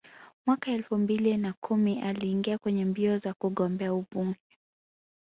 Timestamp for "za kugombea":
3.17-3.93